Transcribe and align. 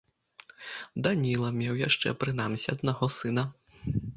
Даніла 1.09 1.49
меў 1.59 1.77
яшчэ 1.87 2.15
прынамсі 2.25 2.67
аднаго 2.77 3.13
сына. 3.21 3.43